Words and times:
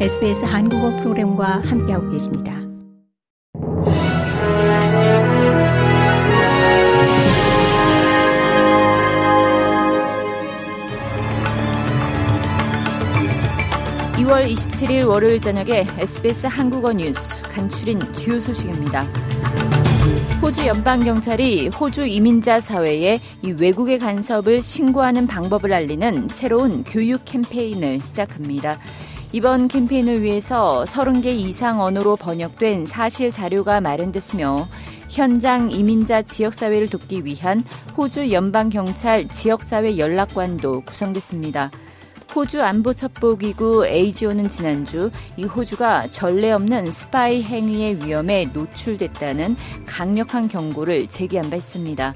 SBS 0.00 0.44
한국어 0.44 0.90
프로그램과 0.96 1.62
함께하고 1.64 2.10
계십니다. 2.10 2.52
(2월 14.16 14.50
27일) 14.52 15.06
월요일 15.06 15.40
저녁에 15.40 15.86
SBS 15.96 16.48
한국어 16.48 16.92
뉴스 16.92 17.40
간추린 17.42 18.12
주요 18.14 18.40
소식입니다. 18.40 19.06
호주 20.42 20.66
연방경찰이 20.66 21.68
호주 21.68 22.04
이민자 22.04 22.58
사회에 22.58 23.20
이 23.42 23.52
외국의 23.52 24.00
간섭을 24.00 24.60
신고하는 24.60 25.28
방법을 25.28 25.72
알리는 25.72 26.26
새로운 26.28 26.82
교육 26.82 27.24
캠페인을 27.24 28.00
시작합니다. 28.02 28.78
이번 29.34 29.66
캠페인을 29.66 30.22
위해서 30.22 30.84
30개 30.86 31.24
이상 31.24 31.80
언어로 31.80 32.14
번역된 32.14 32.86
사실 32.86 33.32
자료가 33.32 33.80
마련됐으며 33.80 34.64
현장 35.10 35.72
이민자 35.72 36.22
지역사회를 36.22 36.86
돕기 36.86 37.24
위한 37.24 37.64
호주 37.96 38.30
연방경찰 38.30 39.26
지역사회 39.26 39.98
연락관도 39.98 40.82
구성됐습니다. 40.82 41.72
호주 42.32 42.62
안보첩보기구 42.62 43.88
AGO는 43.88 44.48
지난주 44.48 45.10
이 45.36 45.42
호주가 45.42 46.06
전례 46.06 46.52
없는 46.52 46.92
스파이 46.92 47.42
행위의 47.42 48.06
위험에 48.06 48.50
노출됐다는 48.54 49.56
강력한 49.84 50.46
경고를 50.46 51.08
제기한 51.08 51.50
바 51.50 51.56
있습니다. 51.56 52.14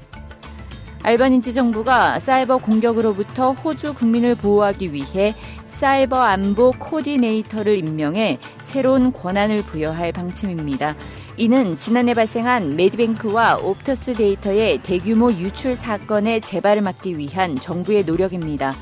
알바니지 1.01 1.53
정부가 1.53 2.19
사이버 2.19 2.57
공격으로부터 2.57 3.53
호주 3.53 3.93
국민을 3.93 4.35
보호하기 4.35 4.93
위해 4.93 5.33
사이버 5.79 6.19
안보 6.19 6.73
코디네이터를 6.77 7.77
임명해 7.77 8.37
새로운 8.63 9.13
권한을 9.13 9.63
부여할 9.63 10.11
방침입니다. 10.11 10.93
이는 11.37 11.77
지난해 11.77 12.13
발생한 12.13 12.75
메디뱅크와 12.75 13.59
옵터스 13.59 14.15
데이터의 14.15 14.79
대규모 14.83 15.31
유출 15.31 15.77
사건의 15.77 16.41
재발을 16.41 16.81
막기 16.81 17.17
위한 17.17 17.55
정부의 17.55 18.03
노력입니다. 18.03 18.73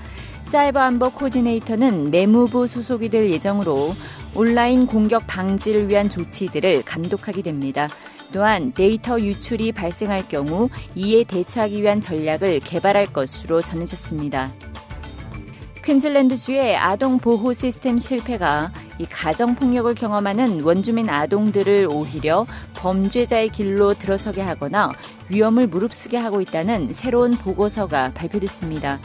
사이버 0.46 0.80
안보 0.80 1.12
코디네이터는 1.12 2.10
내무부 2.10 2.66
소속이 2.66 3.10
될 3.10 3.30
예정으로 3.30 3.94
온라인 4.34 4.88
공격 4.88 5.28
방지를 5.28 5.92
위한 5.92 6.10
조치들을 6.10 6.82
감독하게 6.82 7.44
됩니다. 7.44 7.88
또한 8.34 8.74
데이터 8.74 9.22
유출이 9.22 9.72
발생할 9.72 10.28
경우 10.30 10.68
이에 10.96 11.24
대처하기 11.26 11.80
위한 11.80 12.02
전략을 12.02 12.60
개발할 12.62 13.14
것으로 13.14 13.62
전해졌습니다. 13.62 14.50
퀸즐랜드주의 15.88 16.76
아동 16.76 17.18
보호 17.18 17.54
시스템 17.54 17.98
실패가 17.98 18.74
이 19.00 19.06
가정 19.06 19.56
폭력을 19.56 19.96
경험하는 19.96 20.62
원주민 20.62 21.10
아동들을 21.10 21.88
오히려 21.90 22.46
범죄자의 22.76 23.48
길로 23.48 23.94
들어서게 23.94 24.42
하거나 24.42 24.92
위험을 25.30 25.68
무릅쓰게 25.68 26.18
하고 26.18 26.42
있다는 26.42 26.90
새로운 26.92 27.32
보고서가 27.32 28.12
발표됐습니다. 28.16 29.00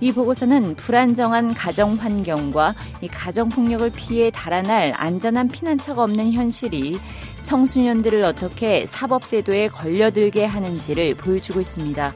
이 0.00 0.10
보고서는 0.10 0.74
불안정한 0.74 1.54
가정 1.54 1.94
환경과 1.94 2.74
이 3.00 3.06
가정 3.06 3.48
폭력을 3.48 3.88
피해 3.94 4.32
달아날 4.32 4.92
안전한 4.96 5.46
피난처가 5.46 6.02
없는 6.02 6.32
현실이 6.32 6.98
청소년들을 7.44 8.24
어떻게 8.24 8.86
사법제도에 8.86 9.68
걸려들게 9.68 10.44
하는지를 10.46 11.14
보여주고 11.14 11.60
있습니다. 11.60 12.12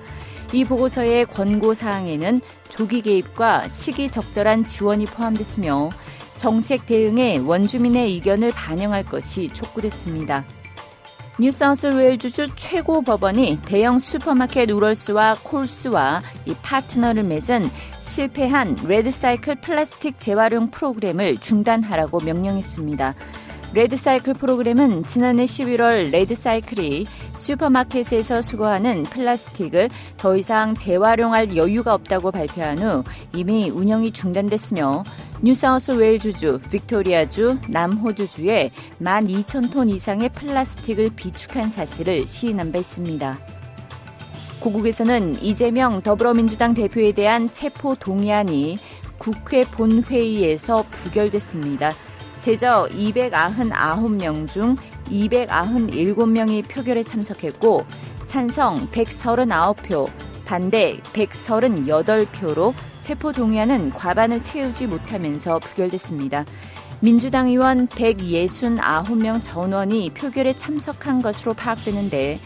이 0.55 0.65
보고서의 0.65 1.27
권고 1.27 1.75
사항에는 1.75 2.41
조기 2.79 3.03
개입과 3.03 3.67
시기적절한 3.67 4.65
지원이 4.65 5.07
포함됐으며 5.07 5.91
정책 6.37 6.87
대응에 6.87 7.39
원주민의 7.39 8.13
의견을 8.13 8.53
반영할 8.53 9.05
것이 9.05 9.49
촉구됐습니다. 9.53 10.45
뉴사우스웨일즈주 11.41 12.51
최고 12.55 13.03
법원이 13.03 13.63
대형 13.65 13.99
슈퍼마켓 13.99 14.71
울워스와 14.71 15.39
콜스와 15.43 16.21
이 16.47 16.55
파트너를 16.63 17.25
맺은 17.25 17.69
실패한 18.03 18.77
레드사이클 18.87 19.57
플라스틱 19.57 20.21
재활용 20.21 20.71
프로그램을 20.71 21.39
중단하라고 21.39 22.21
명령했습니다. 22.21 23.17
레드사이클 23.75 24.35
프로그램은 24.35 25.05
지난해 25.05 25.45
11월 25.45 26.11
레드사이클이 26.11 27.05
슈퍼마켓에서 27.37 28.41
수거하는 28.41 29.03
플라스틱을 29.03 29.91
더 30.17 30.37
이상 30.37 30.75
재활용할 30.75 31.55
여유가 31.55 31.93
없다고 31.93 32.31
발표한 32.31 32.79
후 32.79 33.05
이미 33.35 33.69
운영이 33.69 34.13
중단됐으며 34.13 35.05
뉴사우스 35.43 35.93
웨일주주, 35.93 36.61
빅토리아주, 36.71 37.59
남호주주에 37.69 38.71
12,000톤 39.03 39.91
이상의 39.91 40.31
플라스틱을 40.31 41.11
비축한 41.15 41.69
사실을 41.71 42.27
시인한 42.27 42.73
바 42.73 42.79
있습니다. 42.79 43.39
고국에서는 44.61 45.43
이재명 45.43 46.01
더불어민주당 46.01 46.75
대표에 46.75 47.13
대한 47.13 47.53
체포 47.53 47.95
동의안이 47.95 48.79
국회 49.19 49.61
본회의에서 49.63 50.85
부결됐습니다. 50.91 51.93
제저 52.49 52.89
299명 52.93 54.49
중 54.49 54.75
297명이 55.11 56.67
표결에 56.67 57.03
참석했고 57.03 57.85
찬성 58.25 58.89
139표, 58.89 60.09
반대 60.47 60.97
138표로 61.13 62.73
체포 63.03 63.33
동의안은 63.33 63.91
과반을 63.91 64.41
채우지 64.41 64.87
못하면서 64.87 65.59
부결됐습니다. 65.59 66.47
민주당 67.01 67.49
의원 67.49 67.87
169명 67.87 69.43
전원이 69.43 70.09
표결에 70.15 70.55
참석한 70.55 71.21
것으로 71.21 71.53
파악되는데 71.53 72.39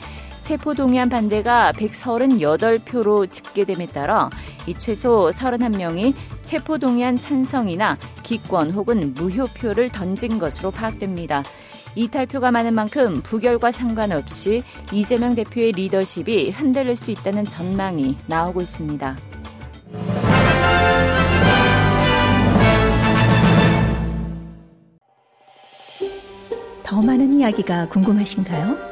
체포 0.42 0.74
동의안 0.74 1.08
반대가 1.08 1.72
138표로 1.72 3.30
집계됨에 3.30 3.86
따라 3.86 4.28
이 4.66 4.74
최소 4.78 5.30
31명이 5.30 6.14
체포 6.42 6.78
동의안 6.78 7.16
찬성이나 7.16 7.96
기권 8.22 8.72
혹은 8.72 9.14
무효표를 9.14 9.88
던진 9.90 10.38
것으로 10.38 10.70
파악됩니다. 10.70 11.42
이탈표가 11.94 12.50
많은 12.50 12.74
만큼 12.74 13.22
부결과 13.22 13.70
상관없이 13.70 14.62
이재명 14.92 15.34
대표의 15.34 15.72
리더십이 15.72 16.50
흔들릴 16.50 16.96
수 16.96 17.10
있다는 17.10 17.44
전망이 17.44 18.16
나오고 18.26 18.62
있습니다. 18.62 19.16
더 26.82 27.00
많은 27.00 27.38
이야기가 27.38 27.88
궁금하신가요? 27.88 28.91